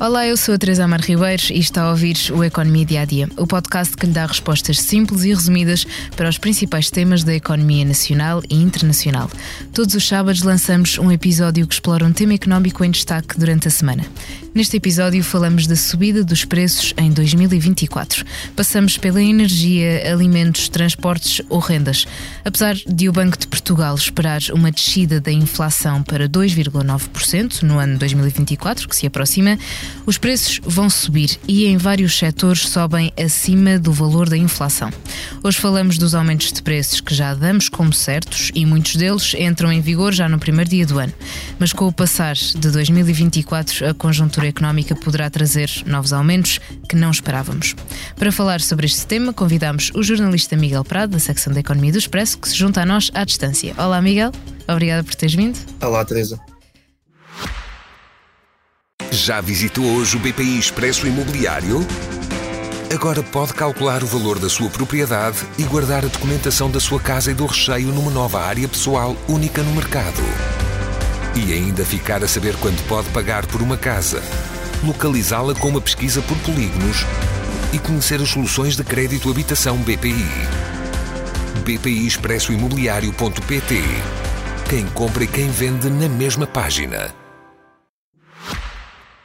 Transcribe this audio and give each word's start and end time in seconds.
Olá, 0.00 0.24
eu 0.24 0.36
sou 0.36 0.54
a 0.54 0.58
Teresa 0.58 0.84
Amar 0.84 1.00
Ribeiro 1.00 1.42
e 1.50 1.58
está 1.58 1.82
a 1.82 1.90
ouvir 1.90 2.16
o 2.32 2.44
Economia 2.44 2.86
Dia 2.86 3.00
a 3.00 3.04
Dia, 3.04 3.28
o 3.36 3.48
podcast 3.48 3.96
que 3.96 4.06
lhe 4.06 4.12
dá 4.12 4.26
respostas 4.26 4.80
simples 4.80 5.24
e 5.24 5.30
resumidas 5.30 5.84
para 6.16 6.28
os 6.28 6.38
principais 6.38 6.88
temas 6.88 7.24
da 7.24 7.34
economia 7.34 7.84
nacional 7.84 8.40
e 8.48 8.54
internacional. 8.54 9.28
Todos 9.72 9.96
os 9.96 10.06
sábados 10.06 10.44
lançamos 10.44 10.98
um 10.98 11.10
episódio 11.10 11.66
que 11.66 11.74
explora 11.74 12.04
um 12.04 12.12
tema 12.12 12.34
económico 12.34 12.84
em 12.84 12.92
destaque 12.92 13.36
durante 13.36 13.66
a 13.66 13.72
semana. 13.72 14.04
Neste 14.54 14.78
episódio 14.78 15.22
falamos 15.22 15.66
da 15.66 15.76
subida 15.76 16.24
dos 16.24 16.44
preços 16.44 16.94
em 16.96 17.12
2024. 17.12 18.24
Passamos 18.56 18.96
pela 18.96 19.22
energia, 19.22 20.10
alimentos, 20.10 20.68
transportes 20.68 21.42
ou 21.50 21.60
rendas. 21.60 22.06
Apesar 22.44 22.74
de 22.74 23.08
o 23.08 23.12
Banco 23.12 23.38
de 23.38 23.46
Portugal 23.46 23.94
esperar 23.94 24.40
uma 24.52 24.72
descida 24.72 25.20
da 25.20 25.30
inflação 25.30 26.02
para 26.02 26.28
2,9% 26.28 27.62
no 27.62 27.78
ano 27.78 27.98
2024, 27.98 28.88
que 28.88 28.96
se 28.96 29.06
aproxima, 29.06 29.58
os 30.06 30.16
preços 30.16 30.60
vão 30.64 30.88
subir 30.88 31.38
e 31.46 31.66
em 31.66 31.76
vários 31.76 32.18
setores 32.18 32.62
sobem 32.62 33.12
acima 33.22 33.78
do 33.78 33.92
valor 33.92 34.28
da 34.28 34.36
inflação. 34.36 34.90
Hoje 35.44 35.58
falamos 35.58 35.98
dos 35.98 36.14
aumentos 36.14 36.52
de 36.52 36.62
preços 36.62 37.00
que 37.00 37.14
já 37.14 37.34
damos 37.34 37.68
como 37.68 37.92
certos 37.92 38.50
e 38.54 38.64
muitos 38.64 38.96
deles 38.96 39.34
entram 39.38 39.70
em 39.70 39.80
vigor 39.80 40.12
já 40.12 40.28
no 40.28 40.38
primeiro 40.38 40.70
dia 40.70 40.86
do 40.86 40.98
ano. 40.98 41.12
Mas 41.58 41.72
com 41.72 41.86
o 41.86 41.92
passar 41.92 42.34
de 42.34 42.70
2024, 42.70 43.90
a 43.90 43.94
conjuntura 43.94 44.37
económica 44.46 44.94
poderá 44.94 45.28
trazer 45.30 45.70
novos 45.86 46.12
aumentos 46.12 46.60
que 46.88 46.96
não 46.96 47.10
esperávamos. 47.10 47.74
Para 48.16 48.32
falar 48.32 48.60
sobre 48.60 48.86
este 48.86 49.06
tema, 49.06 49.32
convidamos 49.32 49.90
o 49.94 50.02
jornalista 50.02 50.56
Miguel 50.56 50.84
Prado, 50.84 51.12
da 51.12 51.18
secção 51.18 51.52
da 51.52 51.60
Economia 51.60 51.92
do 51.92 51.98
Expresso, 51.98 52.38
que 52.38 52.48
se 52.48 52.56
junta 52.56 52.82
a 52.82 52.86
nós 52.86 53.10
à 53.14 53.24
distância. 53.24 53.74
Olá, 53.76 54.00
Miguel. 54.00 54.32
Obrigada 54.68 55.02
por 55.02 55.14
teres 55.14 55.34
vindo. 55.34 55.58
Olá, 55.80 56.04
Teresa. 56.04 56.38
Já 59.10 59.40
visitou 59.40 59.84
hoje 59.84 60.16
o 60.16 60.20
BPI 60.20 60.58
Expresso 60.58 61.06
Imobiliário? 61.06 61.86
Agora 62.92 63.22
pode 63.22 63.52
calcular 63.52 64.02
o 64.02 64.06
valor 64.06 64.38
da 64.38 64.48
sua 64.48 64.70
propriedade 64.70 65.38
e 65.58 65.62
guardar 65.64 66.04
a 66.04 66.08
documentação 66.08 66.70
da 66.70 66.80
sua 66.80 66.98
casa 66.98 67.30
e 67.30 67.34
do 67.34 67.44
recheio 67.44 67.88
numa 67.88 68.10
nova 68.10 68.40
área 68.40 68.66
pessoal 68.66 69.14
única 69.28 69.62
no 69.62 69.74
mercado. 69.74 70.22
E 71.36 71.52
ainda 71.52 71.84
ficar 71.84 72.24
a 72.24 72.28
saber 72.28 72.56
quanto 72.56 72.82
pode 72.84 73.08
pagar 73.10 73.46
por 73.46 73.62
uma 73.62 73.76
casa, 73.76 74.22
localizá-la 74.82 75.54
com 75.54 75.68
uma 75.68 75.80
pesquisa 75.80 76.20
por 76.22 76.36
polígonos 76.38 77.04
e 77.72 77.78
conhecer 77.78 78.20
as 78.20 78.30
soluções 78.30 78.76
de 78.76 78.84
crédito 78.84 79.30
habitação 79.30 79.76
BPI. 79.78 80.26
BPI 81.64 82.06
Expresso 82.06 82.52
Imobiliário.pt 82.52 83.82
Quem 84.68 84.86
compra 84.88 85.24
e 85.24 85.26
quem 85.26 85.50
vende 85.50 85.90
na 85.90 86.08
mesma 86.08 86.46
página. 86.46 87.14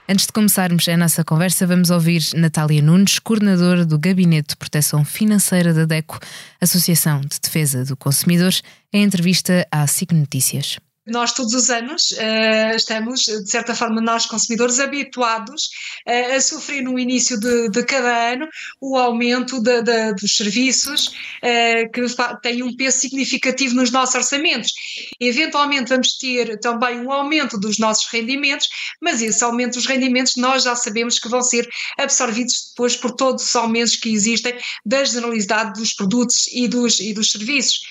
Antes 0.07 0.25
de 0.25 0.33
começarmos 0.33 0.87
a 0.89 0.97
nossa 0.97 1.23
conversa, 1.23 1.65
vamos 1.65 1.89
ouvir 1.89 2.21
Natália 2.35 2.81
Nunes, 2.81 3.19
coordenadora 3.19 3.85
do 3.85 3.97
Gabinete 3.97 4.49
de 4.49 4.55
Proteção 4.57 5.05
Financeira 5.05 5.73
da 5.73 5.85
DECO, 5.85 6.19
Associação 6.59 7.21
de 7.21 7.39
Defesa 7.41 7.85
do 7.85 7.95
Consumidor, 7.95 8.51
em 8.91 9.03
entrevista 9.03 9.65
à 9.71 9.87
SIC 9.87 10.11
Notícias 10.11 10.77
nós 11.05 11.33
todos 11.33 11.53
os 11.53 11.69
anos 11.69 12.11
uh, 12.11 12.75
estamos, 12.75 13.21
de 13.21 13.49
certa 13.49 13.75
forma, 13.75 13.99
nós 13.99 14.25
consumidores 14.25 14.79
habituados 14.79 15.69
uh, 16.07 16.35
a 16.35 16.41
sofrer 16.41 16.81
no 16.81 16.97
início 16.97 17.37
de, 17.39 17.69
de 17.69 17.83
cada 17.83 18.33
ano 18.33 18.47
o 18.79 18.97
aumento 18.97 19.61
de, 19.61 19.81
de, 19.81 20.13
dos 20.13 20.37
serviços 20.37 21.07
uh, 21.07 21.91
que 21.91 22.01
têm 22.41 22.63
um 22.63 22.75
peso 22.75 22.99
significativo 22.99 23.75
nos 23.75 23.91
nossos 23.91 24.15
orçamentos. 24.15 24.71
Eventualmente 25.19 25.89
vamos 25.89 26.17
ter 26.17 26.57
também 26.59 26.99
um 26.99 27.11
aumento 27.11 27.59
dos 27.59 27.77
nossos 27.77 28.05
rendimentos, 28.05 28.69
mas 29.01 29.21
esse 29.21 29.43
aumento 29.43 29.73
dos 29.73 29.85
rendimentos 29.85 30.35
nós 30.37 30.63
já 30.63 30.75
sabemos 30.75 31.19
que 31.19 31.27
vão 31.27 31.41
ser 31.41 31.67
absorvidos 31.97 32.69
depois 32.69 32.95
por 32.95 33.11
todos 33.11 33.43
os 33.43 33.55
aumentos 33.55 33.95
que 33.97 34.09
existem 34.09 34.55
da 34.85 35.03
generalidade 35.03 35.79
dos 35.79 35.93
produtos 35.93 36.47
e 36.53 36.67
dos, 36.67 36.99
e 36.99 37.13
dos 37.13 37.31
serviços. 37.31 37.81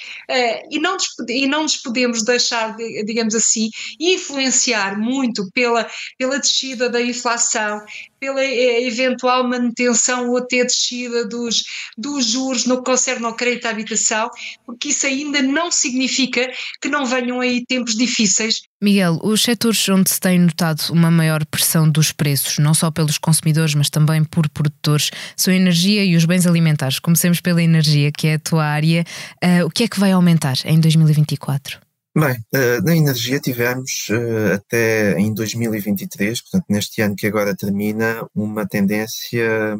e, 0.71 0.79
não 0.79 0.95
nos, 0.95 1.15
e 1.29 1.47
não 1.47 1.63
nos 1.63 1.77
podemos 1.77 2.25
deixar 2.25 2.75
de 2.75 3.02
digamos 3.05 3.35
assim, 3.35 3.71
influenciar 3.99 4.99
muito 4.99 5.49
pela, 5.53 5.89
pela 6.19 6.39
descida 6.39 6.89
da 6.89 7.01
inflação, 7.01 7.81
pela 8.21 8.43
eh, 8.43 8.87
eventual 8.87 9.49
manutenção 9.49 10.31
ou 10.31 10.39
até 10.39 10.65
descida 10.65 11.27
dos, 11.27 11.65
dos 11.99 12.27
juros 12.27 12.67
no 12.67 12.79
que 12.79 12.85
concerne 12.85 13.25
ao 13.25 13.35
crédito 13.35 13.67
à 13.67 13.71
habitação, 13.71 14.31
porque 14.65 14.89
isso 14.89 15.07
ainda 15.07 15.43
não 15.43 15.71
significa 15.71 16.49
que 16.81 16.89
não 16.89 17.05
venham 17.05 17.41
aí 17.41 17.65
tempos 17.67 17.97
difíceis. 17.97 18.63
Miguel, 18.83 19.21
os 19.23 19.43
setores 19.43 19.89
onde 19.89 20.11
se 20.11 20.19
tem 20.19 20.39
notado 20.39 20.83
uma 20.91 21.11
maior 21.11 21.45
pressão 21.47 21.89
dos 21.89 22.11
preços, 22.11 22.59
não 22.59 22.75
só 22.75 22.91
pelos 22.91 23.17
consumidores, 23.19 23.75
mas 23.75 23.89
também 23.89 24.25
por 24.25 24.49
produtores, 24.49 25.11
são 25.37 25.53
a 25.53 25.57
energia 25.57 26.05
e 26.05 26.17
os 26.17 26.25
bens 26.25 26.47
alimentares. 26.47 26.99
Comecemos 26.99 27.41
pela 27.41 27.63
energia, 27.63 28.11
que 28.11 28.27
é 28.27 28.35
a 28.35 28.39
tua 28.39 28.65
área. 28.65 29.05
Uh, 29.43 29.67
o 29.67 29.71
que 29.71 29.85
é 29.85 29.89
que 29.89 30.01
vai 30.01 30.11
aumentar 30.11 30.57
em 30.65 30.81
2024? 30.81 31.92
Bem, 32.15 32.37
eh, 32.53 32.81
na 32.83 32.95
energia 32.95 33.41
tivemos 33.41 34.09
eh, 34.11 34.55
até 34.55 35.19
em 35.19 35.33
2023, 35.33 36.43
portanto 36.43 36.67
neste 36.69 37.01
ano 37.01 37.17
que 37.17 37.27
agora 37.27 37.57
termina, 37.57 38.29
uma 38.35 38.67
tendência 38.69 39.79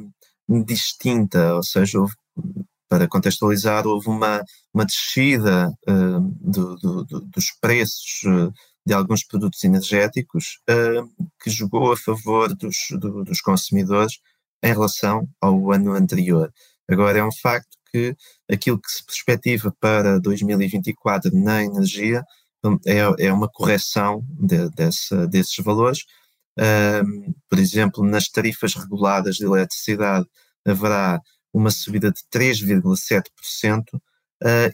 distinta, 0.65 1.55
ou 1.57 1.63
seja, 1.63 2.01
houve, 2.01 2.15
para 2.89 3.07
contextualizar, 3.07 3.87
houve 3.87 4.09
uma, 4.09 4.43
uma 4.73 4.87
descida 4.87 5.71
uh, 5.89 6.21
do, 6.41 6.77
do, 6.77 7.05
do, 7.05 7.21
dos 7.21 7.51
preços 7.61 8.23
de 8.87 8.95
alguns 8.95 9.25
produtos 9.25 9.63
energéticos 9.65 10.61
que 11.43 11.51
jogou 11.51 11.93
a 11.93 11.97
favor 11.97 12.55
dos, 12.55 12.77
dos 13.25 13.41
consumidores 13.41 14.19
em 14.63 14.73
relação 14.73 15.29
ao 15.41 15.73
ano 15.73 15.93
anterior. 15.93 16.53
Agora 16.89 17.19
é 17.19 17.25
um 17.25 17.33
facto 17.33 17.77
que 17.93 18.17
aquilo 18.51 18.81
que 18.81 18.91
se 18.91 19.05
perspectiva 19.05 19.75
para 19.79 20.19
2024 20.19 21.31
na 21.35 21.63
energia 21.63 22.25
hum, 22.65 22.79
é, 22.87 23.27
é 23.27 23.33
uma 23.33 23.49
correção 23.49 24.25
de, 24.29 24.69
desse, 24.71 25.27
desses 25.29 25.57
valores. 25.63 26.05
Um, 26.59 27.35
por 27.49 27.59
exemplo, 27.59 28.05
nas 28.05 28.29
tarifas 28.29 28.75
reguladas 28.75 29.37
de 29.37 29.45
eletricidade 29.45 30.27
haverá 30.67 31.21
uma 31.53 31.71
subida 31.71 32.11
de 32.11 32.21
3,7%, 32.33 33.83
uh, 33.95 34.01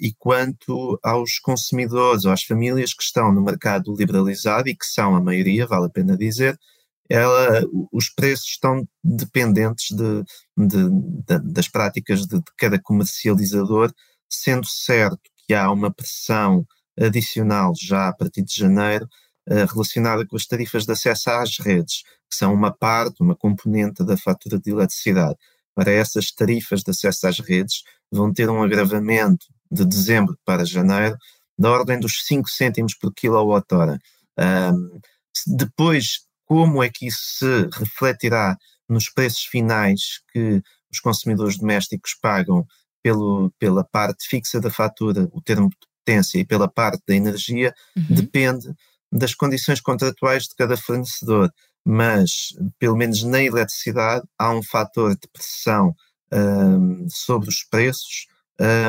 e 0.01 0.13
quanto 0.19 0.99
aos 1.03 1.39
consumidores 1.39 2.25
ou 2.25 2.33
às 2.33 2.43
famílias 2.43 2.95
que 2.95 3.03
estão 3.03 3.33
no 3.33 3.43
mercado 3.43 3.95
liberalizado, 3.95 4.69
e 4.69 4.77
que 4.77 4.87
são 4.87 5.17
a 5.17 5.21
maioria, 5.21 5.67
vale 5.67 5.87
a 5.87 5.91
pena 5.91 6.17
dizer, 6.17 6.59
ela, 7.09 7.63
os 7.91 8.11
preços 8.11 8.47
estão 8.49 8.87
dependentes 9.03 9.97
de, 9.97 10.23
de, 10.57 10.91
de, 11.27 11.53
das 11.53 11.69
práticas 11.69 12.27
de, 12.27 12.41
cada 12.57 12.79
comercializador, 12.79 13.93
sendo 14.29 14.67
certo 14.67 15.19
que 15.47 15.55
há 15.55 15.71
uma 15.71 15.91
pressão 15.91 16.67
adicional 17.01 17.73
já 17.81 18.09
a 18.09 18.13
partir 18.13 18.43
de 18.43 18.55
janeiro 18.55 19.09
uh, 19.49 19.67
relacionada 19.73 20.27
com 20.27 20.37
as 20.37 20.47
tarifas 20.47 20.85
de 20.85 20.93
acesso 20.93 21.31
às 21.31 21.59
redes, 21.59 22.03
que 22.29 22.37
são 22.37 22.53
uma 22.53 22.71
parte, 22.71 23.23
uma 23.23 23.35
componente 23.35 24.05
da 24.05 24.17
fatura 24.17 24.59
de 24.59 24.71
eletricidade. 24.71 25.37
Para 25.75 25.91
essas 25.91 26.31
tarifas 26.31 26.83
de 26.83 26.91
acesso 26.91 27.27
às 27.27 27.39
redes 27.39 27.83
vão 28.11 28.33
ter 28.33 28.51
um 28.51 28.63
agravamento 28.63 29.47
de 29.71 29.85
dezembro 29.85 30.37
para 30.45 30.65
janeiro 30.65 31.17
da 31.59 31.71
ordem 31.71 31.99
dos 31.99 32.27
5 32.27 32.49
cêntimos 32.49 32.95
por 32.95 33.13
quilowatt-hora. 33.15 33.99
Um, 34.39 35.01
depois 35.47 36.28
como 36.49 36.83
é 36.83 36.89
que 36.89 37.07
isso 37.07 37.21
se 37.39 37.69
refletirá 37.79 38.57
nos 38.89 39.11
preços 39.11 39.45
finais 39.45 40.23
que 40.33 40.63
os 40.91 40.99
consumidores 40.99 41.59
domésticos 41.59 42.15
pagam 42.15 42.67
pelo, 43.03 43.53
pela 43.59 43.85
parte 43.85 44.27
fixa 44.27 44.59
da 44.59 44.71
fatura, 44.71 45.29
o 45.33 45.43
termo 45.43 45.69
de 45.69 45.77
potência, 46.07 46.39
e 46.39 46.47
pela 46.47 46.67
parte 46.67 47.03
da 47.07 47.15
energia, 47.15 47.75
uhum. 47.95 48.07
depende 48.09 48.67
das 49.13 49.35
condições 49.35 49.81
contratuais 49.81 50.45
de 50.45 50.55
cada 50.57 50.77
fornecedor. 50.77 51.53
Mas, 51.85 52.55
pelo 52.79 52.97
menos 52.97 53.23
na 53.23 53.43
eletricidade, 53.43 54.27
há 54.39 54.51
um 54.51 54.63
fator 54.63 55.15
de 55.15 55.29
pressão 55.31 55.95
um, 56.33 57.07
sobre 57.11 57.49
os 57.49 57.63
preços 57.65 58.27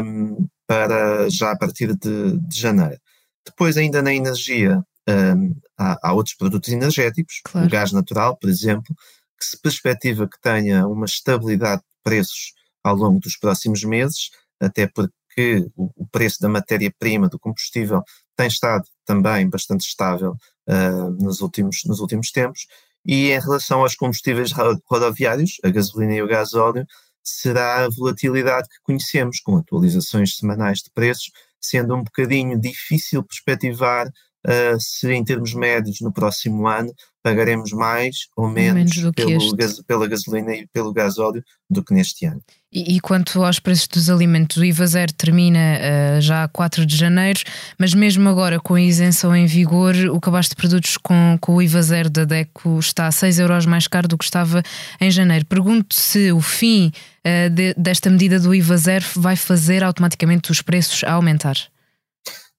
um, 0.03 0.47
para 0.65 1.29
já 1.29 1.51
a 1.51 1.57
partir 1.57 1.95
de, 1.95 2.37
de 2.39 2.59
janeiro. 2.59 2.99
Depois, 3.45 3.77
ainda 3.77 4.01
na 4.01 4.13
energia, 4.13 4.83
um, 5.09 5.55
há, 5.77 6.09
há, 6.09 6.13
outros 6.13 6.35
produtos 6.35 6.69
energéticos, 6.69 7.41
claro. 7.43 7.67
o 7.67 7.69
gás 7.69 7.91
natural, 7.91 8.37
por 8.37 8.49
exemplo, 8.49 8.95
que 9.39 9.45
se 9.45 9.59
perspectiva 9.59 10.27
que 10.27 10.39
tenha 10.41 10.85
uma 10.87 11.05
estabilidade 11.05 11.81
de 11.81 11.87
preços 12.03 12.53
ao 12.83 12.95
longo 12.95 13.19
dos 13.19 13.35
próximos 13.37 13.83
meses, 13.83 14.29
até 14.59 14.87
porque 14.87 15.67
o, 15.75 15.89
o 15.95 16.07
preço 16.07 16.39
da 16.41 16.49
matéria-prima, 16.49 17.27
do 17.27 17.39
combustível, 17.39 18.03
tem 18.35 18.47
estado 18.47 18.83
também 19.05 19.49
bastante 19.49 19.81
estável 19.81 20.35
uh, 20.67 21.09
nos, 21.23 21.41
últimos, 21.41 21.81
nos 21.85 21.99
últimos 21.99 22.31
tempos. 22.31 22.67
E 23.05 23.31
em 23.31 23.39
relação 23.39 23.81
aos 23.81 23.95
combustíveis 23.95 24.51
rodoviários, 24.85 25.57
a 25.63 25.69
gasolina 25.69 26.15
e 26.15 26.21
o 26.21 26.27
gasóleo, 26.27 26.85
será 27.23 27.85
a 27.85 27.89
volatilidade 27.89 28.67
que 28.67 28.81
conhecemos, 28.83 29.39
com 29.39 29.57
atualizações 29.57 30.35
semanais 30.35 30.79
de 30.79 30.91
preços, 30.91 31.31
sendo 31.61 31.95
um 31.95 32.03
bocadinho 32.03 32.59
difícil 32.59 33.23
perspectivar 33.23 34.09
uh, 34.47 34.79
se 34.79 35.11
em 35.11 35.23
termos 35.23 35.53
médios 35.53 35.97
no 36.01 36.11
próximo 36.11 36.67
ano 36.67 36.93
pagaremos 37.21 37.71
mais 37.71 38.27
ou 38.35 38.47
menos, 38.47 38.95
menos 38.95 39.13
pelo 39.13 39.83
pela 39.85 40.07
gasolina 40.07 40.55
e 40.55 40.67
pelo 40.67 40.93
gasóleo 40.93 41.43
do 41.69 41.83
que 41.83 41.93
neste 41.93 42.25
ano. 42.25 42.41
E, 42.71 42.95
e, 42.95 42.99
quanto 42.99 43.43
aos 43.43 43.59
preços 43.59 43.87
dos 43.87 44.09
alimentos, 44.11 44.57
o 44.57 44.63
IVA 44.63 44.85
zero 44.85 45.11
termina 45.13 45.59
uh, 45.59 46.21
já 46.21 46.43
a 46.43 46.47
4 46.47 46.85
de 46.85 46.95
janeiro, 46.95 47.39
mas 47.79 47.95
mesmo 47.95 48.29
agora 48.29 48.59
com 48.59 48.75
a 48.75 48.81
isenção 48.81 49.35
em 49.35 49.47
vigor, 49.47 49.95
o 50.11 50.19
cabaz 50.19 50.47
de 50.47 50.55
produtos 50.55 50.95
com, 50.95 51.35
com 51.41 51.55
o 51.55 51.61
IVA 51.61 51.81
zero 51.81 52.09
da 52.11 52.25
DECO 52.25 52.77
está 52.77 53.07
a 53.07 53.11
6 53.11 53.39
euros 53.39 53.65
mais 53.65 53.87
caro 53.87 54.07
do 54.07 54.17
que 54.17 54.23
estava 54.23 54.61
em 55.01 55.09
janeiro. 55.09 55.47
Pergunto 55.47 55.95
se 55.95 56.31
o 56.31 56.39
fim 56.41 56.91
uh, 57.25 57.49
de, 57.49 57.73
desta 57.73 58.07
medida 58.07 58.39
do 58.39 58.53
IVA 58.53 58.77
zero 58.77 59.05
vai 59.15 59.35
fazer 59.35 59.83
automaticamente 59.83 60.51
os 60.51 60.61
preços 60.61 61.03
a 61.03 61.13
aumentar. 61.13 61.55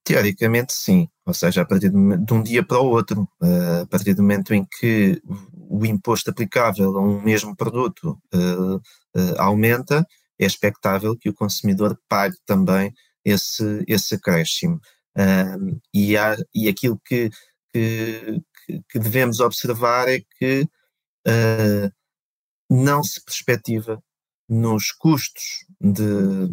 Teoricamente, 0.04 0.72
sim. 0.72 1.08
Ou 1.30 1.34
seja, 1.34 1.62
a 1.62 1.64
partir 1.64 1.90
de, 1.90 1.96
um 1.96 2.42
dia 2.42 2.60
para 2.60 2.80
o 2.80 2.86
outro, 2.86 3.22
uh, 3.40 3.82
a 3.82 3.86
partir 3.86 4.14
do 4.14 4.22
momento 4.22 4.52
em 4.52 4.64
que 4.64 5.22
o 5.54 5.86
imposto 5.86 6.28
aplicável 6.28 6.98
a 6.98 7.00
um 7.00 7.22
mesmo 7.22 7.54
produto 7.54 8.20
uh, 8.34 8.76
uh, 8.76 9.34
aumenta, 9.38 10.04
é 10.40 10.44
expectável 10.44 11.16
que 11.16 11.28
o 11.28 11.34
consumidor 11.34 11.96
pague 12.08 12.36
também 12.44 12.92
esse, 13.24 13.84
esse 13.86 14.16
acréscimo. 14.16 14.80
e, 15.94 16.16
há, 16.16 16.36
e 16.52 16.68
aquilo 16.68 17.00
que, 17.04 17.30
que, 17.72 18.42
que, 18.88 18.98
devemos 18.98 19.38
observar 19.38 20.08
é 20.08 20.20
que 20.36 20.68
não 22.68 23.04
se 23.04 23.22
perspectiva 23.22 24.02
nos 24.48 24.90
custos 24.90 25.64
de, 25.80 26.48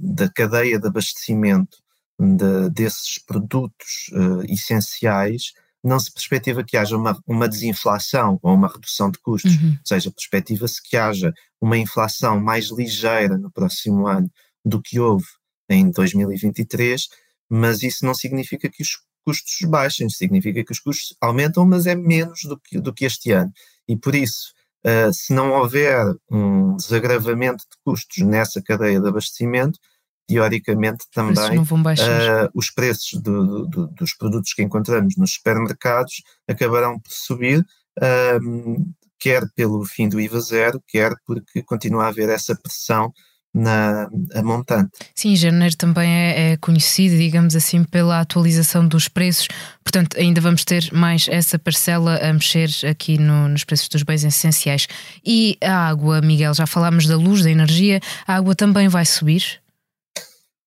da 0.00 0.30
cadeia 0.30 0.78
de 0.78 0.86
abastecimento 0.86 1.83
de, 2.18 2.70
desses 2.70 3.18
produtos 3.24 4.08
uh, 4.12 4.42
essenciais, 4.48 5.52
não 5.82 6.00
se 6.00 6.12
perspectiva 6.12 6.64
que 6.64 6.76
haja 6.76 6.96
uma, 6.96 7.18
uma 7.26 7.48
desinflação 7.48 8.38
ou 8.42 8.54
uma 8.54 8.68
redução 8.68 9.10
de 9.10 9.18
custos, 9.18 9.54
uhum. 9.56 9.70
ou 9.70 9.86
seja, 9.86 10.10
perspectiva-se 10.10 10.82
que 10.82 10.96
haja 10.96 11.32
uma 11.60 11.76
inflação 11.76 12.40
mais 12.40 12.70
ligeira 12.70 13.36
no 13.36 13.50
próximo 13.50 14.06
ano 14.06 14.30
do 14.64 14.80
que 14.80 14.98
houve 14.98 15.26
em 15.68 15.90
2023, 15.90 17.06
mas 17.50 17.82
isso 17.82 18.04
não 18.06 18.14
significa 18.14 18.70
que 18.70 18.82
os 18.82 18.98
custos 19.24 19.68
baixem, 19.68 20.08
significa 20.08 20.64
que 20.64 20.72
os 20.72 20.80
custos 20.80 21.16
aumentam, 21.20 21.66
mas 21.66 21.86
é 21.86 21.94
menos 21.94 22.42
do 22.44 22.58
que, 22.58 22.78
do 22.78 22.92
que 22.92 23.04
este 23.04 23.32
ano. 23.32 23.52
E 23.88 23.96
por 23.96 24.14
isso, 24.14 24.52
uh, 24.86 25.12
se 25.12 25.32
não 25.34 25.52
houver 25.52 26.14
um 26.30 26.76
desagravamento 26.76 27.64
de 27.64 27.76
custos 27.84 28.24
nessa 28.24 28.62
cadeia 28.62 29.00
de 29.00 29.08
abastecimento, 29.08 29.78
teoricamente 30.26 31.04
também 31.12 31.58
uh, 31.58 32.50
os 32.54 32.70
preços 32.70 33.20
do, 33.20 33.66
do, 33.66 33.86
dos 33.88 34.14
produtos 34.14 34.52
que 34.52 34.62
encontramos 34.62 35.16
nos 35.16 35.34
supermercados 35.34 36.22
acabarão 36.48 36.98
por 36.98 37.10
subir, 37.10 37.60
uh, 37.60 38.94
quer 39.18 39.42
pelo 39.54 39.84
fim 39.84 40.08
do 40.08 40.20
IVA 40.20 40.40
zero, 40.40 40.82
quer 40.88 41.12
porque 41.26 41.62
continua 41.62 42.04
a 42.04 42.08
haver 42.08 42.28
essa 42.28 42.54
pressão 42.54 43.12
na 43.54 44.08
a 44.34 44.42
montante. 44.42 44.90
Sim, 45.14 45.36
janeiro 45.36 45.76
também 45.76 46.10
é, 46.10 46.52
é, 46.52 46.56
conhecido, 46.56 47.16
digamos 47.16 47.54
assim, 47.54 47.84
pela 47.84 48.20
atualização 48.20 48.86
dos 48.86 49.06
preços, 49.06 49.46
portanto, 49.84 50.18
ainda 50.18 50.40
vamos 50.40 50.64
ter 50.64 50.92
mais 50.92 51.28
essa 51.28 51.56
parcela 51.56 52.16
a 52.16 52.32
mexer 52.32 52.68
aqui 52.90 53.16
no, 53.16 53.48
nos 53.48 53.62
preços 53.62 53.88
dos 53.88 54.02
bens 54.02 54.24
essenciais. 54.24 54.88
E 55.24 55.56
a 55.62 55.88
água, 55.88 56.20
Miguel, 56.20 56.52
já 56.52 56.66
falámos 56.66 57.06
da 57.06 57.16
luz, 57.16 57.44
da 57.44 57.50
energia, 57.50 58.00
a 58.26 58.34
água 58.34 58.56
também 58.56 58.88
vai 58.88 59.04
subir? 59.04 59.63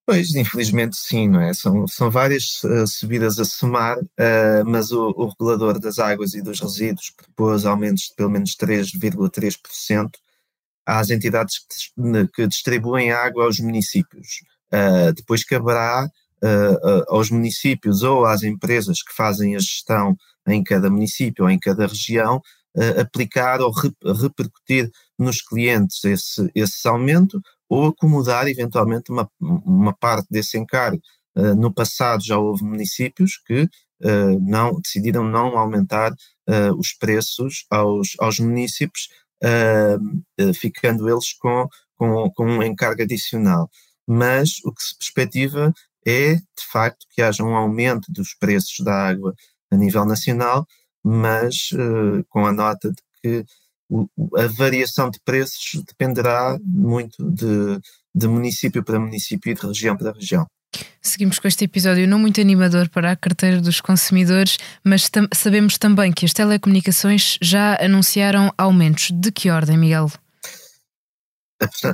Pois, 0.07 0.33
infelizmente 0.35 0.95
sim, 0.95 1.27
não 1.27 1.41
é? 1.41 1.53
São, 1.53 1.85
são 1.85 2.09
várias 2.09 2.63
uh, 2.63 2.87
subidas 2.87 3.37
a 3.39 3.43
somar, 3.43 3.99
uh, 3.99 4.65
mas 4.65 4.89
o, 4.89 5.09
o, 5.09 5.27
regulador 5.27 5.77
das 5.79 5.99
águas 5.99 6.33
e 6.33 6.41
dos 6.41 6.61
resíduos 6.61 7.09
propôs 7.09 7.65
aumentos 7.65 8.03
de 8.03 8.15
pelo 8.15 8.29
menos 8.29 8.55
3,3% 8.55 10.09
às 10.85 11.09
entidades 11.09 11.59
que, 11.59 12.27
que, 12.33 12.47
distribuem 12.47 13.11
água 13.11 13.43
aos 13.43 13.59
municípios. 13.59 14.27
Uh, 14.73 15.11
depois 15.13 15.43
caberá 15.43 16.09
aos 17.09 17.31
municípios 17.31 18.03
ou 18.03 18.23
às 18.23 18.43
empresas 18.43 19.01
que 19.01 19.11
fazem 19.11 19.55
a 19.55 19.59
gestão 19.59 20.15
em 20.47 20.63
cada 20.63 20.87
município 20.87 21.45
ou 21.45 21.49
em 21.49 21.57
cada 21.57 21.87
região 21.87 22.39
aplicar 23.01 23.59
ou 23.59 23.71
re, 23.71 23.91
repercutir 24.21 24.91
nos 25.17 25.41
clientes 25.41 26.03
esse, 26.03 26.47
esse 26.53 26.87
aumento 26.87 27.41
ou 27.69 27.87
acomodar 27.87 28.47
eventualmente 28.47 29.11
uma, 29.11 29.29
uma 29.39 29.93
parte 29.93 30.27
desse 30.29 30.57
encargo. 30.57 31.01
Uh, 31.35 31.55
no 31.55 31.71
passado 31.71 32.23
já 32.23 32.37
houve 32.37 32.63
municípios 32.63 33.37
que 33.45 33.63
uh, 33.63 34.39
não 34.41 34.79
decidiram 34.81 35.23
não 35.23 35.57
aumentar 35.57 36.11
uh, 36.11 36.73
os 36.77 36.93
preços 36.93 37.65
aos, 37.69 38.15
aos 38.19 38.39
municípios, 38.39 39.09
ficando 40.55 41.07
eles 41.07 41.31
com, 41.33 41.67
com, 41.95 42.31
com 42.31 42.43
um 42.43 42.63
encargo 42.63 43.03
adicional. 43.03 43.69
Mas 44.07 44.57
o 44.65 44.73
que 44.73 44.81
se 44.81 44.97
perspectiva 44.97 45.71
é, 46.07 46.37
de 46.37 46.65
facto, 46.71 47.05
que 47.11 47.21
haja 47.21 47.43
um 47.43 47.55
aumento 47.55 48.11
dos 48.11 48.33
preços 48.33 48.83
da 48.83 48.95
água 48.95 49.35
a 49.69 49.77
nível 49.77 50.05
nacional, 50.05 50.65
mas 51.03 51.69
com 52.29 52.47
a 52.47 52.51
nota 52.51 52.89
de 52.89 53.03
que 53.21 53.45
a 54.35 54.47
variação 54.57 55.09
de 55.09 55.19
preços 55.23 55.81
dependerá 55.85 56.57
muito 56.61 57.29
de, 57.31 57.79
de 58.13 58.27
município 58.27 58.83
para 58.83 58.99
município 58.99 59.51
e 59.51 59.55
de 59.55 59.65
região 59.65 59.95
para 59.95 60.11
região. 60.11 60.45
Seguimos 61.01 61.39
com 61.39 61.47
este 61.47 61.63
episódio 61.63 62.07
não 62.07 62.19
muito 62.19 62.41
animador 62.41 62.89
para 62.89 63.11
a 63.11 63.15
carteira 63.15 63.61
dos 63.61 63.79
consumidores, 63.79 64.57
mas 64.83 65.09
tam 65.09 65.27
sabemos 65.33 65.77
também 65.77 66.11
que 66.11 66.25
as 66.25 66.33
telecomunicações 66.33 67.37
já 67.41 67.77
anunciaram 67.81 68.51
aumentos. 68.57 69.11
De 69.11 69.31
que 69.31 69.49
ordem, 69.49 69.77
Miguel? 69.77 70.11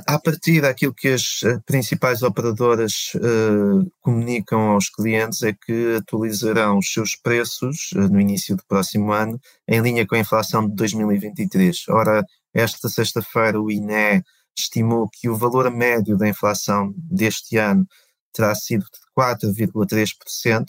A 0.06 0.18
partir 0.18 0.60
daquilo 0.60 0.94
que 0.94 1.08
as 1.08 1.40
eh, 1.42 1.58
principais 1.64 2.22
operadoras 2.22 3.12
uh, 3.14 3.90
comunicam 4.00 4.60
aos 4.70 4.90
clientes 4.90 5.42
é 5.42 5.54
que 5.54 5.96
atualizarão 5.96 6.78
os 6.78 6.92
seus 6.92 7.16
preços 7.16 7.90
uh, 7.92 8.08
no 8.08 8.20
início 8.20 8.56
do 8.56 8.64
próximo 8.66 9.10
ano 9.10 9.40
em 9.66 9.80
linha 9.80 10.06
com 10.06 10.16
a 10.16 10.18
inflação 10.18 10.68
de 10.68 10.74
2023. 10.74 11.88
Ora, 11.88 12.22
esta 12.52 12.88
sexta-feira 12.90 13.60
o 13.60 13.70
INE 13.70 14.22
estimou 14.56 15.08
que 15.10 15.28
o 15.28 15.36
valor 15.36 15.70
médio 15.70 16.16
da 16.16 16.28
inflação 16.28 16.92
deste 16.96 17.56
ano 17.56 17.86
terá 18.34 18.54
sido 18.54 18.84
de 18.84 18.98
4,3% 19.18 20.66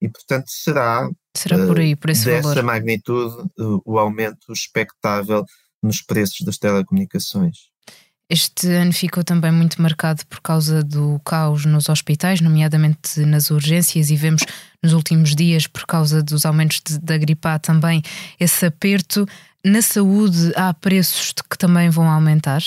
e, 0.00 0.08
portanto, 0.08 0.46
será, 0.48 1.10
será 1.36 1.58
por 1.66 1.78
aí, 1.78 1.94
por 1.94 2.08
esse 2.08 2.24
dessa 2.24 2.48
valor. 2.48 2.62
magnitude 2.62 3.50
o 3.84 3.98
aumento 3.98 4.50
expectável 4.50 5.44
nos 5.82 6.00
preços 6.00 6.40
das 6.40 6.56
telecomunicações. 6.56 7.70
Este 8.32 8.68
ano 8.68 8.92
ficou 8.92 9.24
também 9.24 9.50
muito 9.50 9.82
marcado 9.82 10.24
por 10.26 10.40
causa 10.40 10.84
do 10.84 11.20
caos 11.24 11.66
nos 11.66 11.88
hospitais, 11.88 12.40
nomeadamente 12.40 13.18
nas 13.26 13.50
urgências, 13.50 14.08
e 14.08 14.14
vemos 14.14 14.42
nos 14.80 14.92
últimos 14.92 15.34
dias, 15.34 15.66
por 15.66 15.84
causa 15.84 16.22
dos 16.22 16.46
aumentos 16.46 16.80
de, 16.80 17.00
da 17.00 17.18
gripe 17.18 17.48
A, 17.48 17.58
também 17.58 18.00
esse 18.38 18.64
aperto. 18.64 19.26
Na 19.64 19.82
saúde, 19.82 20.52
há 20.54 20.72
preços 20.72 21.32
que 21.50 21.58
também 21.58 21.90
vão 21.90 22.08
aumentar? 22.08 22.62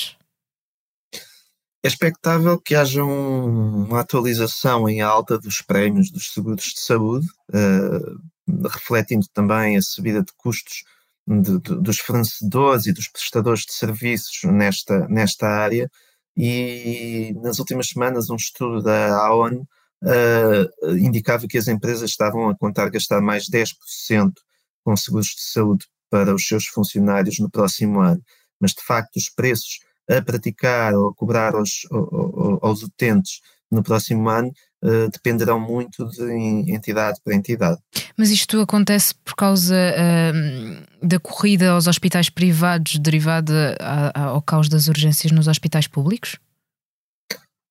É 1.82 1.88
expectável 1.88 2.60
que 2.60 2.76
haja 2.76 3.02
um, 3.02 3.86
uma 3.86 4.02
atualização 4.02 4.90
em 4.90 5.00
alta 5.00 5.40
dos 5.40 5.62
prémios 5.62 6.12
dos 6.12 6.34
seguros 6.34 6.74
de 6.74 6.82
saúde, 6.82 7.26
uh, 7.54 8.68
refletindo 8.68 9.26
também 9.34 9.78
a 9.78 9.82
subida 9.82 10.22
de 10.22 10.34
custos 10.36 10.84
de, 11.28 11.60
de, 11.60 11.82
dos 11.82 12.00
fornecedores 12.00 12.86
e 12.86 12.94
dos 12.94 13.08
prestadores 13.08 13.62
de 13.62 13.74
serviços 13.74 14.44
nesta, 14.44 15.08
nesta 15.08 15.48
área. 15.48 15.90
E 16.36 17.34
nas 17.42 17.60
últimas 17.60 17.88
semanas, 17.88 18.30
um 18.30 18.36
estudo 18.36 18.82
da 18.82 19.34
ONU 19.34 19.68
uh, 20.04 20.98
indicava 20.98 21.48
que 21.48 21.58
as 21.58 21.68
empresas 21.68 22.10
estavam 22.10 22.50
a 22.50 22.58
contar 22.58 22.90
gastar 22.90 23.22
mais 23.22 23.50
10% 23.50 24.34
com 24.84 24.96
seguros 24.96 25.28
de 25.28 25.42
saúde 25.42 25.86
para 26.10 26.34
os 26.34 26.46
seus 26.46 26.66
funcionários 26.66 27.40
no 27.40 27.50
próximo 27.50 28.02
ano. 28.02 28.22
Mas, 28.60 28.72
de 28.72 28.84
facto, 28.84 29.18
os 29.18 29.30
preços 29.30 29.80
a 30.10 30.22
praticar 30.22 30.94
ou 30.94 31.10
a 31.10 31.16
cobrar 31.16 31.56
aos, 31.56 31.88
aos 32.62 32.84
utentes 32.84 33.40
no 33.72 33.82
próximo 33.82 34.30
ano 34.30 34.52
uh, 34.84 35.10
dependerão 35.10 35.60
muito 35.60 36.06
de 36.10 36.72
entidade 36.72 37.20
para 37.24 37.36
entidade. 37.36 37.80
Mas 38.18 38.30
isto 38.30 38.60
acontece 38.60 39.16
por 39.16 39.36
causa 39.36 39.76
uh, 39.76 41.08
da 41.08 41.20
corrida 41.20 41.72
aos 41.72 41.88
hospitais 41.88 42.30
privados 42.30 42.98
derivada 42.98 43.76
ao 44.14 44.42
caos 44.42 44.70
das 44.70 44.88
urgências 44.88 45.32
nos 45.32 45.48
hospitais 45.48 45.88
públicos? 45.88 46.38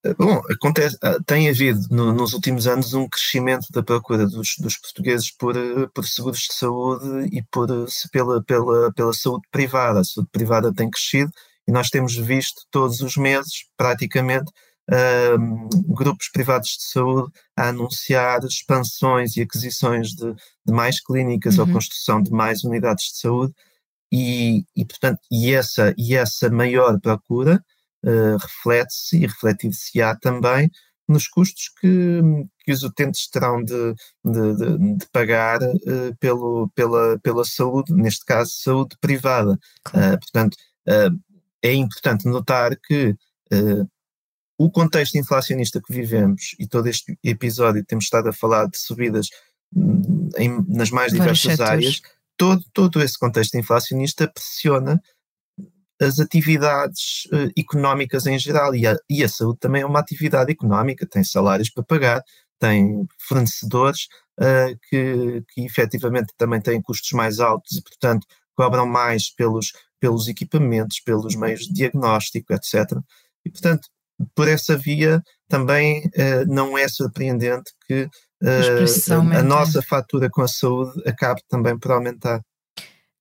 Eh, 0.04 0.14
bom, 0.14 0.42
acontece, 0.50 0.96
ah, 1.02 1.18
tem 1.24 1.48
havido 1.48 1.80
no, 1.90 2.12
nos 2.12 2.32
últimos 2.32 2.66
anos 2.66 2.92
um 2.92 3.08
crescimento 3.08 3.66
da 3.70 3.82
procura 3.82 4.26
dos, 4.26 4.56
dos 4.58 4.76
portugueses 4.76 5.30
por, 5.30 5.54
por 5.94 6.04
seguros 6.04 6.40
de 6.40 6.54
saúde 6.54 7.28
e 7.32 7.42
por, 7.44 7.68
pela, 8.10 8.42
pela, 8.42 8.92
pela 8.92 9.12
saúde 9.12 9.46
privada. 9.50 10.00
A 10.00 10.04
saúde 10.04 10.28
privada 10.32 10.74
tem 10.74 10.90
crescido 10.90 11.30
e 11.68 11.72
nós 11.72 11.88
temos 11.88 12.16
visto 12.16 12.62
todos 12.70 13.00
os 13.00 13.16
meses, 13.16 13.66
praticamente, 13.76 14.50
uh, 14.90 15.94
grupos 15.94 16.28
privados 16.30 16.70
de 16.70 16.84
saúde 16.84 17.32
a 17.56 17.68
anunciar 17.68 18.44
expansões 18.44 19.36
e 19.36 19.42
aquisições 19.42 20.10
de, 20.10 20.34
de 20.64 20.72
mais 20.72 21.00
clínicas 21.00 21.58
uhum. 21.58 21.66
ou 21.66 21.72
construção 21.72 22.22
de 22.22 22.30
mais 22.30 22.64
unidades 22.64 23.12
de 23.12 23.18
saúde 23.18 23.54
e, 24.12 24.64
e 24.76 24.84
portanto, 24.84 25.20
e 25.30 25.52
essa, 25.52 25.94
e 25.96 26.14
essa 26.14 26.50
maior 26.50 27.00
procura 27.00 27.62
uh, 28.04 28.36
reflete-se 28.36 29.16
e 29.16 29.26
refletir-se-á 29.26 30.16
também 30.16 30.70
nos 31.08 31.26
custos 31.28 31.70
que, 31.80 32.20
que 32.64 32.72
os 32.72 32.82
utentes 32.82 33.28
terão 33.28 33.62
de, 33.62 33.94
de, 34.24 34.56
de, 34.56 34.96
de 34.96 35.06
pagar 35.12 35.60
uh, 35.62 36.16
pelo, 36.18 36.70
pela, 36.74 37.18
pela 37.20 37.44
saúde, 37.44 37.92
neste 37.92 38.24
caso 38.24 38.52
saúde 38.54 38.96
privada. 39.00 39.58
Claro. 39.84 40.14
Uh, 40.14 40.18
portanto, 40.18 40.54
uh, 40.88 41.20
é 41.62 41.74
importante 41.74 42.28
notar 42.28 42.76
que 42.76 43.14
o 44.64 44.70
contexto 44.70 45.18
inflacionista 45.18 45.80
que 45.82 45.92
vivemos 45.92 46.54
e 46.56 46.68
todo 46.68 46.86
este 46.86 47.18
episódio 47.24 47.84
temos 47.84 48.04
estado 48.04 48.28
a 48.28 48.32
falar 48.32 48.66
de 48.68 48.78
subidas 48.78 49.26
hum, 49.74 50.30
em, 50.38 50.64
nas 50.68 50.90
mais 50.90 51.12
diversas 51.12 51.58
áreas, 51.58 52.00
todo, 52.36 52.64
todo 52.72 53.02
esse 53.02 53.18
contexto 53.18 53.56
inflacionista 53.56 54.28
pressiona 54.28 55.02
as 56.00 56.20
atividades 56.20 57.24
uh, 57.32 57.50
económicas 57.58 58.24
em 58.26 58.38
geral 58.38 58.72
e 58.72 58.86
a, 58.86 58.96
e 59.10 59.24
a 59.24 59.28
saúde 59.28 59.58
também 59.58 59.82
é 59.82 59.86
uma 59.86 59.98
atividade 59.98 60.52
económica, 60.52 61.06
tem 61.06 61.24
salários 61.24 61.68
para 61.68 61.82
pagar, 61.82 62.22
tem 62.60 63.04
fornecedores 63.18 64.06
uh, 64.38 64.78
que, 64.88 65.42
que 65.48 65.62
efetivamente 65.64 66.32
também 66.36 66.60
têm 66.60 66.80
custos 66.80 67.10
mais 67.12 67.40
altos 67.40 67.78
e, 67.78 67.82
portanto, 67.82 68.24
cobram 68.54 68.86
mais 68.86 69.28
pelos, 69.34 69.72
pelos 69.98 70.28
equipamentos, 70.28 71.00
pelos 71.00 71.34
meios 71.34 71.62
de 71.62 71.72
diagnóstico, 71.72 72.52
etc. 72.52 72.96
E, 73.44 73.50
portanto, 73.50 73.88
por 74.34 74.48
essa 74.48 74.76
via 74.76 75.22
também 75.48 76.06
uh, 76.06 76.46
não 76.46 76.76
é 76.76 76.88
surpreendente 76.88 77.72
que 77.86 78.04
uh, 78.04 79.34
a, 79.34 79.38
a 79.38 79.42
nossa 79.42 79.82
fatura 79.82 80.30
com 80.30 80.42
a 80.42 80.48
saúde 80.48 80.92
acabe 81.06 81.42
também 81.48 81.78
por 81.78 81.92
aumentar. 81.92 82.40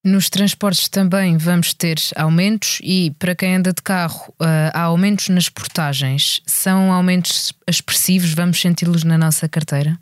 Nos 0.04 0.32
transportes 0.32 0.90
também 0.90 1.38
vamos 1.38 1.76
ter 1.76 1.98
aumentos 2.16 2.80
e 2.82 3.12
para 3.20 3.36
quem 3.36 3.58
anda 3.58 3.72
de 3.72 3.84
carro 3.84 4.34
uh, 4.42 4.72
há 4.74 4.82
aumentos 4.84 5.30
nas 5.30 5.48
portagens. 5.48 6.42
São 6.48 6.92
aumentos 6.92 7.54
expressivos, 7.68 8.34
vamos 8.34 8.60
senti-los 8.60 9.04
na 9.04 9.16
nossa 9.16 9.48
carteira? 9.48 10.00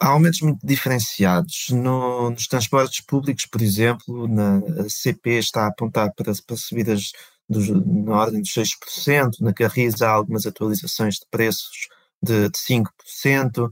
Há 0.00 0.08
aumentos 0.08 0.40
muito 0.40 0.66
diferenciados. 0.66 1.66
No, 1.70 2.30
nos 2.30 2.46
transportes 2.46 3.04
públicos, 3.04 3.44
por 3.44 3.60
exemplo, 3.60 4.26
na 4.26 4.62
CP 4.88 5.32
está 5.32 5.64
a 5.64 5.68
apontar 5.68 6.10
para, 6.14 6.32
para 6.46 6.56
subidas 6.56 7.12
dos, 7.48 7.68
na 7.68 8.16
ordem 8.16 8.42
de 8.42 8.50
6%, 8.50 9.40
na 9.40 9.52
Carris 9.52 10.02
há 10.02 10.10
algumas 10.10 10.46
atualizações 10.46 11.14
de 11.14 11.26
preços 11.30 11.88
de, 12.22 12.48
de 12.48 12.58
5%, 12.58 13.68
uh, 13.68 13.70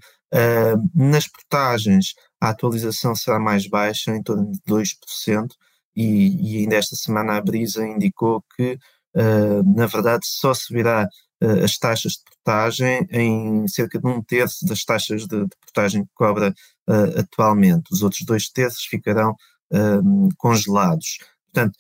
nas 0.95 1.29
portagens 1.29 2.15
a 2.41 2.51
atualização 2.51 3.15
será 3.15 3.39
mais 3.39 3.67
baixa, 3.69 4.15
em 4.15 4.23
torno 4.23 4.51
de 4.51 4.61
2%, 4.61 5.49
e, 5.95 6.55
e 6.55 6.59
ainda 6.59 6.77
esta 6.77 6.97
semana 6.97 7.37
a 7.37 7.41
Brisa 7.41 7.87
indicou 7.87 8.45
que, 8.55 8.79
uh, 9.17 9.77
na 9.77 9.87
verdade, 9.87 10.27
só 10.27 10.55
subirá 10.55 11.09
uh, 11.43 11.65
as 11.65 11.77
taxas 11.77 12.13
de 12.13 12.23
portagem 12.25 13.07
em 13.11 13.67
cerca 13.69 13.99
de 13.99 14.07
um 14.07 14.23
terço 14.23 14.65
das 14.67 14.85
taxas 14.85 15.27
de, 15.27 15.45
de 15.45 15.57
portagem 15.61 16.05
que 16.05 16.11
cobra 16.15 16.55
atualmente. 17.19 17.93
Os 17.93 18.01
outros 18.01 18.25
dois 18.25 18.49
terços 18.49 18.85
ficarão 18.85 19.35
congelados. 20.39 21.19
Portanto, 21.47 21.77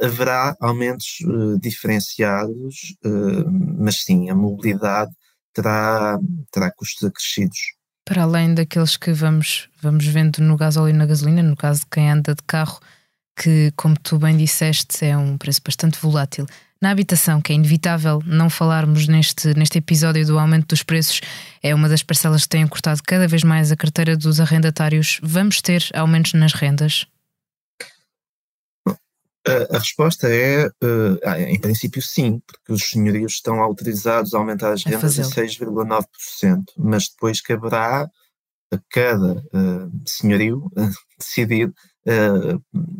haverá 0.00 0.56
aumentos 0.60 1.18
uh, 1.24 1.58
diferenciados, 1.58 2.96
uh, 3.04 3.50
mas 3.78 4.02
sim, 4.02 4.30
a 4.30 4.34
mobilidade 4.34 5.12
terá, 5.54 6.18
terá 6.52 6.70
custos 6.70 7.08
acrescidos. 7.08 7.58
Para 8.04 8.22
além 8.22 8.54
daqueles 8.54 8.96
que 8.96 9.12
vamos, 9.12 9.68
vamos 9.80 10.06
vendo 10.06 10.38
no 10.38 10.56
gasóleo 10.56 10.90
e 10.90 10.96
na 10.96 11.06
gasolina, 11.06 11.42
no 11.42 11.56
caso 11.56 11.80
de 11.80 11.86
quem 11.90 12.10
anda 12.10 12.34
de 12.34 12.42
carro, 12.46 12.80
que, 13.36 13.72
como 13.76 13.96
tu 13.98 14.18
bem 14.18 14.36
disseste, 14.36 15.04
é 15.04 15.16
um 15.16 15.38
preço 15.38 15.60
bastante 15.64 15.98
volátil. 16.00 16.46
Na 16.82 16.90
habitação, 16.90 17.42
que 17.42 17.52
é 17.52 17.54
inevitável 17.54 18.22
não 18.24 18.48
falarmos 18.48 19.06
neste, 19.06 19.52
neste 19.54 19.78
episódio 19.78 20.26
do 20.26 20.38
aumento 20.38 20.68
dos 20.68 20.82
preços, 20.82 21.20
é 21.62 21.74
uma 21.74 21.88
das 21.90 22.02
parcelas 22.02 22.44
que 22.44 22.48
têm 22.48 22.66
cortado 22.66 23.02
cada 23.06 23.28
vez 23.28 23.42
mais 23.42 23.70
a 23.70 23.76
carteira 23.76 24.16
dos 24.16 24.40
arrendatários. 24.40 25.20
Vamos 25.22 25.60
ter 25.60 25.86
aumentos 25.94 26.32
nas 26.32 26.54
rendas? 26.54 27.06
A, 29.50 29.76
a 29.76 29.78
resposta 29.78 30.28
é, 30.28 30.66
uh, 30.66 31.28
em 31.48 31.58
princípio, 31.60 32.00
sim, 32.00 32.40
porque 32.46 32.72
os 32.72 32.88
senhorios 32.88 33.32
estão 33.32 33.60
autorizados 33.60 34.34
a 34.34 34.38
aumentar 34.38 34.72
as 34.72 34.84
rendas 34.84 35.18
a 35.18 35.22
6,9%, 35.22 36.04
mas 36.76 37.08
depois 37.08 37.40
caberá 37.40 38.08
a 38.72 38.78
cada 38.88 39.32
uh, 39.32 39.90
senhorio 40.06 40.66
uh, 40.76 40.90
decidir 41.18 41.72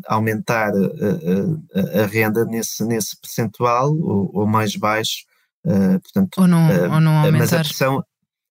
aumentar 0.05 0.71
a, 0.71 2.05
renda 2.05 2.45
nesse, 2.45 2.85
nesse 2.85 3.19
percentual 3.19 3.91
ou, 3.97 4.29
ou 4.31 4.45
mais 4.45 4.75
baixo. 4.75 5.25
portanto, 5.63 6.37
ou 6.37 6.47
não, 6.47 6.93
ou 6.93 7.01
não 7.01 7.17
aumentar. 7.17 7.39
Mas 7.39 7.53
a 7.53 7.59
pressão, 7.63 8.03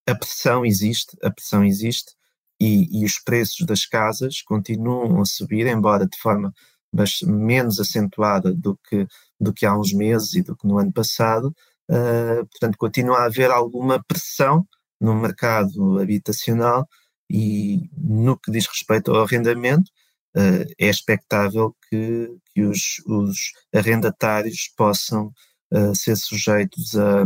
a 0.09 0.15
pressão 0.15 0.67
existe, 0.67 1.17
a 1.23 1.31
pressão 1.31 1.65
existe 1.65 2.13
e, 2.61 3.01
e 3.01 3.05
os 3.05 3.19
preços 3.19 3.65
das 3.65 3.87
casas 3.87 4.43
continuam 4.43 5.21
a 5.21 5.25
subir, 5.25 5.67
embora 5.69 6.05
de 6.05 6.19
forma 6.19 6.53
mas 6.93 7.21
menos 7.23 7.79
acentuada 7.79 8.53
do 8.55 8.79
que, 8.89 9.07
do 9.39 9.53
que 9.53 9.65
há 9.65 9.77
uns 9.77 9.93
meses 9.93 10.35
e 10.35 10.43
do 10.43 10.57
que 10.57 10.67
no 10.67 10.79
ano 10.79 10.93
passado. 10.93 11.55
Uh, 11.91 12.47
portanto, 12.51 12.77
continua 12.79 13.19
a 13.19 13.25
haver 13.25 13.51
alguma 13.51 14.03
pressão 14.03 14.67
no 15.01 15.15
mercado 15.15 15.99
habitacional 15.99 16.87
e 17.31 17.89
no 17.97 18.37
que 18.37 18.51
diz 18.51 18.67
respeito 18.67 19.13
ao 19.13 19.25
arrendamento, 19.25 19.91
uh, 20.37 20.67
é 20.79 20.89
expectável 20.89 21.75
que, 21.89 22.29
que 22.53 22.63
os, 22.63 23.01
os 23.07 23.53
arrendatários 23.75 24.71
possam 24.77 25.33
uh, 25.73 25.95
ser 25.95 26.17
sujeitos 26.17 26.97
a, 26.97 27.23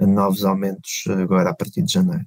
a 0.00 0.06
novos 0.06 0.44
aumentos 0.44 1.04
agora 1.08 1.50
a 1.50 1.54
partir 1.54 1.82
de 1.82 1.92
janeiro. 1.92 2.26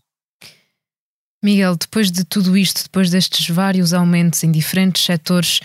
Miguel, 1.43 1.75
depois 1.75 2.11
de 2.11 2.23
tudo 2.23 2.55
isto, 2.55 2.83
depois 2.83 3.09
destes 3.09 3.49
vários 3.49 3.93
aumentos 3.93 4.43
em 4.43 4.51
diferentes 4.51 5.03
setores, 5.03 5.59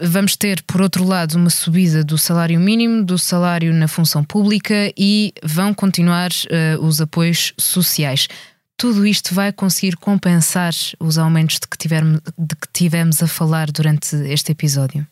Vamos 0.00 0.36
ter, 0.36 0.62
por 0.62 0.80
outro 0.80 1.04
lado, 1.04 1.34
uma 1.34 1.50
subida 1.50 2.04
do 2.04 2.16
salário 2.16 2.60
mínimo, 2.60 3.04
do 3.04 3.18
salário 3.18 3.74
na 3.74 3.88
função 3.88 4.22
pública 4.22 4.92
e 4.96 5.32
vão 5.42 5.74
continuar 5.74 6.30
uh, 6.30 6.84
os 6.84 7.00
apoios 7.00 7.52
sociais. 7.58 8.28
Tudo 8.76 9.04
isto 9.04 9.34
vai 9.34 9.52
conseguir 9.52 9.96
compensar 9.96 10.72
os 11.00 11.18
aumentos 11.18 11.56
de 11.56 11.66
que, 11.66 11.76
tivermos, 11.76 12.20
de 12.38 12.54
que 12.54 12.68
tivemos 12.72 13.22
a 13.22 13.26
falar 13.26 13.70
durante 13.72 14.14
este 14.16 14.52
episódio? 14.52 15.06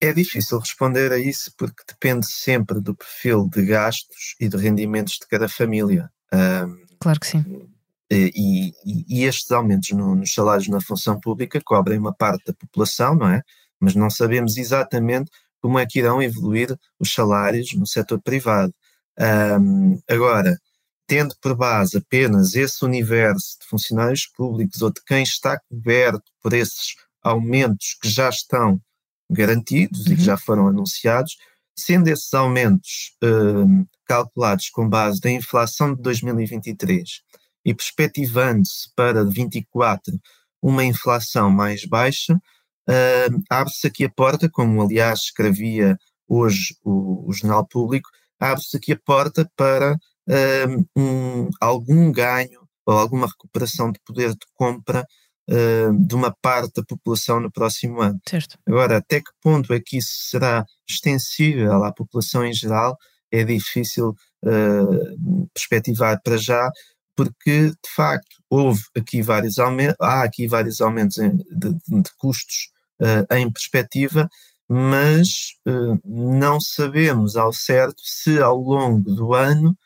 É 0.00 0.12
difícil 0.12 0.58
responder 0.58 1.12
a 1.12 1.18
isso 1.18 1.52
porque 1.58 1.82
depende 1.86 2.26
sempre 2.26 2.80
do 2.80 2.94
perfil 2.94 3.48
de 3.48 3.66
gastos 3.66 4.34
e 4.40 4.48
de 4.48 4.56
rendimentos 4.56 5.14
de 5.20 5.26
cada 5.28 5.48
família. 5.48 6.08
Um, 6.32 6.84
claro 7.00 7.20
que 7.20 7.26
sim. 7.26 7.44
Eh, 8.12 8.30
e, 8.34 8.74
e, 9.08 9.24
estes 9.24 9.50
aumentos 9.50 9.90
no, 9.90 10.14
nos 10.14 10.34
salários 10.34 10.68
na 10.68 10.82
função 10.82 11.18
pública 11.18 11.58
cobrem 11.64 11.98
uma 11.98 12.12
parte 12.12 12.44
da 12.44 12.52
população, 12.52 13.14
não 13.14 13.26
é? 13.30 13.42
Mas 13.80 13.94
não 13.94 14.10
sabemos 14.10 14.58
exatamente 14.58 15.30
como 15.62 15.78
é 15.78 15.86
que 15.86 15.98
irão 16.00 16.22
evoluir 16.22 16.76
os 17.00 17.12
salários 17.12 17.72
no 17.74 17.86
setor 17.86 18.20
privado. 18.20 18.74
Um, 19.58 19.98
agora, 20.10 20.58
tendo 21.06 21.34
por 21.40 21.56
base 21.56 21.96
apenas 21.96 22.54
esse 22.54 22.84
universo 22.84 23.58
de 23.60 23.66
funcionários 23.66 24.26
públicos 24.26 24.82
ou 24.82 24.92
de 24.92 25.02
quem 25.06 25.22
está 25.22 25.58
coberto 25.70 26.30
por 26.42 26.52
esses 26.52 26.94
aumentos 27.22 27.96
que 28.02 28.10
já 28.10 28.28
estão 28.28 28.78
garantidos 29.30 30.06
uhum. 30.06 30.12
e 30.12 30.16
que 30.16 30.20
uhum. 30.20 30.26
já 30.26 30.36
foram 30.36 30.68
anunciados, 30.68 31.38
sendo 31.74 32.08
esses 32.08 32.34
aumentos 32.34 33.16
um, 33.22 33.86
calculados 34.04 34.68
com 34.68 34.86
base 34.86 35.18
da 35.18 35.30
inflação 35.30 35.94
de 35.94 36.02
2023 36.02 37.22
e 37.64 37.74
perspectivando-se 37.74 38.90
para 38.94 39.24
24 39.24 40.18
uma 40.62 40.84
inflação 40.84 41.50
mais 41.50 41.84
baixa, 41.84 42.34
uh, 42.34 43.42
abre-se 43.50 43.86
aqui 43.86 44.04
a 44.04 44.10
porta, 44.10 44.48
como 44.48 44.80
aliás 44.80 45.20
escrevia 45.20 45.98
hoje 46.28 46.76
o, 46.84 47.28
o 47.28 47.32
Jornal 47.32 47.66
Público, 47.66 48.08
abre-se 48.38 48.76
aqui 48.76 48.92
a 48.92 48.98
porta 49.04 49.50
para 49.56 49.94
uh, 49.94 50.86
um, 50.96 51.50
algum 51.60 52.12
ganho 52.12 52.62
ou 52.86 52.96
alguma 52.96 53.26
recuperação 53.26 53.90
de 53.90 54.00
poder 54.04 54.30
de 54.30 54.46
compra 54.54 55.04
uh, 55.50 56.06
de 56.06 56.14
uma 56.14 56.34
parte 56.40 56.74
da 56.74 56.84
população 56.84 57.40
no 57.40 57.50
próximo 57.50 58.00
ano. 58.00 58.20
Certo. 58.28 58.56
Agora, 58.66 58.98
até 58.98 59.20
que 59.20 59.30
ponto 59.40 59.72
é 59.74 59.80
que 59.80 59.98
isso 59.98 60.30
será 60.30 60.64
extensível 60.88 61.84
à 61.84 61.92
população 61.92 62.44
em 62.44 62.52
geral, 62.52 62.96
é 63.32 63.44
difícil 63.44 64.14
perspectivar 65.54 66.20
para 66.22 66.36
já, 66.36 66.68
porque 67.16 67.68
de 67.68 67.90
facto 67.94 68.36
houve 68.48 68.82
aqui 68.96 69.22
vários 69.22 69.58
aumentos, 69.58 69.96
há 70.00 70.22
aqui 70.22 70.46
vários 70.46 70.80
aumentos 70.80 71.16
de, 71.16 71.30
de, 71.30 72.02
de 72.02 72.10
custos 72.18 72.70
uh, 73.00 73.34
em 73.34 73.50
perspectiva 73.50 74.28
mas 74.68 75.52
uh, 75.68 76.00
não 76.04 76.58
sabemos 76.58 77.36
ao 77.36 77.52
certo 77.52 78.00
se 78.02 78.40
ao 78.40 78.56
longo 78.56 79.14
do 79.14 79.34
ano 79.34 79.76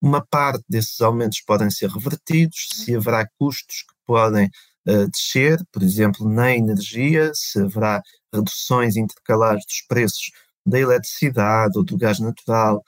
uma 0.00 0.20
parte 0.20 0.64
desses 0.68 1.00
aumentos 1.00 1.40
podem 1.42 1.70
ser 1.70 1.88
revertidos, 1.88 2.68
se 2.72 2.96
haverá 2.96 3.24
custos 3.38 3.82
que 3.82 3.94
podem 4.04 4.50
uh, 4.88 5.08
descer, 5.08 5.64
por 5.70 5.80
exemplo, 5.80 6.28
na 6.28 6.56
energia, 6.56 7.30
se 7.34 7.60
haverá 7.60 8.02
reduções 8.34 8.96
intercalares 8.96 9.64
dos 9.64 9.82
preços 9.86 10.32
da 10.66 10.78
eletricidade 10.78 11.78
ou 11.78 11.84
do 11.84 11.96
gás 11.96 12.18
natural 12.18 12.82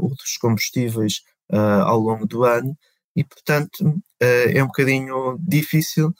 ou 0.00 0.08
dos 0.08 0.38
combustíveis 0.38 1.20
ao 1.84 1.98
longo 1.98 2.26
do 2.26 2.44
ano, 2.44 2.74
e 3.16 3.24
portanto 3.24 4.00
é 4.20 4.62
um 4.62 4.66
bocadinho 4.66 5.38
difícil 5.40 6.12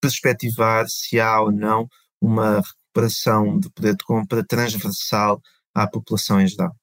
perspectivar 0.00 0.86
se 0.88 1.20
há 1.20 1.40
ou 1.40 1.52
não 1.52 1.88
uma 2.20 2.60
recuperação 2.60 3.58
de 3.58 3.70
poder 3.70 3.96
de 3.96 4.04
compra 4.04 4.44
transversal 4.44 5.40
à 5.74 5.86
população 5.86 6.40
em 6.40 6.46
geral. 6.46 6.74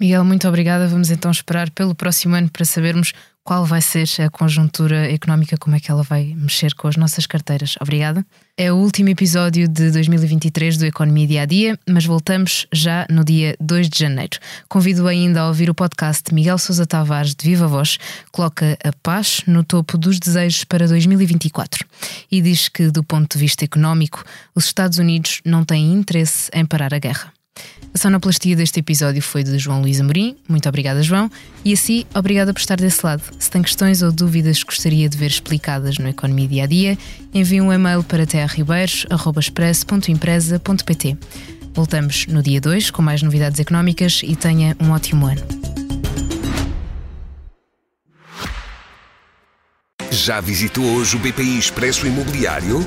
Miguel, 0.00 0.24
muito 0.24 0.46
obrigada. 0.46 0.86
Vamos 0.86 1.10
então 1.10 1.30
esperar 1.30 1.70
pelo 1.70 1.94
próximo 1.94 2.34
ano 2.34 2.50
para 2.50 2.64
sabermos 2.64 3.12
qual 3.46 3.64
vai 3.64 3.80
ser 3.80 4.08
a 4.20 4.28
conjuntura 4.28 5.08
económica, 5.08 5.56
como 5.56 5.76
é 5.76 5.80
que 5.80 5.88
ela 5.88 6.02
vai 6.02 6.34
mexer 6.36 6.74
com 6.74 6.88
as 6.88 6.96
nossas 6.96 7.26
carteiras. 7.26 7.76
Obrigada. 7.80 8.26
É 8.56 8.72
o 8.72 8.76
último 8.76 9.08
episódio 9.08 9.68
de 9.68 9.92
2023 9.92 10.76
do 10.76 10.84
Economia 10.84 11.28
Dia 11.28 11.42
a 11.42 11.46
Dia, 11.46 11.78
mas 11.88 12.04
voltamos 12.04 12.66
já 12.72 13.06
no 13.08 13.24
dia 13.24 13.56
2 13.60 13.88
de 13.88 14.00
janeiro. 14.00 14.36
Convido 14.68 15.06
ainda 15.06 15.42
a 15.42 15.46
ouvir 15.46 15.70
o 15.70 15.74
podcast 15.74 16.34
Miguel 16.34 16.58
Sousa 16.58 16.84
Tavares 16.86 17.36
de 17.36 17.46
Viva 17.46 17.68
Voz, 17.68 17.98
coloca 18.32 18.76
a 18.82 18.92
paz 19.00 19.44
no 19.46 19.62
topo 19.62 19.96
dos 19.96 20.18
desejos 20.18 20.64
para 20.64 20.88
2024 20.88 21.86
e 22.28 22.42
diz 22.42 22.68
que, 22.68 22.90
do 22.90 23.04
ponto 23.04 23.34
de 23.34 23.38
vista 23.38 23.64
económico, 23.64 24.24
os 24.56 24.64
Estados 24.64 24.98
Unidos 24.98 25.40
não 25.44 25.64
têm 25.64 25.92
interesse 25.92 26.50
em 26.52 26.66
parar 26.66 26.92
a 26.92 26.98
guerra. 26.98 27.35
A 27.94 27.98
sonoplastia 27.98 28.54
deste 28.54 28.80
episódio 28.80 29.22
foi 29.22 29.42
de 29.42 29.58
João 29.58 29.80
Luís 29.80 29.98
Amorim. 30.00 30.36
Muito 30.46 30.68
obrigada, 30.68 31.02
João. 31.02 31.30
E 31.64 31.72
assim, 31.72 32.04
obrigada 32.14 32.52
por 32.52 32.60
estar 32.60 32.76
desse 32.76 33.02
lado. 33.04 33.22
Se 33.38 33.50
tem 33.50 33.62
questões 33.62 34.02
ou 34.02 34.12
dúvidas 34.12 34.62
que 34.62 34.70
gostaria 34.70 35.08
de 35.08 35.16
ver 35.16 35.30
explicadas 35.30 35.96
no 35.96 36.06
Economia 36.06 36.46
Dia 36.46 36.64
a 36.64 36.66
Dia, 36.66 36.98
envie 37.32 37.62
um 37.62 37.72
e-mail 37.72 38.04
para 38.04 38.26
terraribeiros.express.empresa.pt. 38.26 41.16
Voltamos 41.72 42.26
no 42.26 42.42
dia 42.42 42.60
2 42.60 42.90
com 42.90 43.00
mais 43.02 43.22
novidades 43.22 43.60
económicas 43.60 44.20
e 44.22 44.36
tenha 44.36 44.76
um 44.80 44.90
ótimo 44.90 45.26
ano. 45.26 45.40
Já 50.10 50.40
visitou 50.40 50.84
hoje 50.84 51.16
o 51.16 51.18
BPI 51.18 51.58
Expresso 51.58 52.06
Imobiliário? 52.06 52.86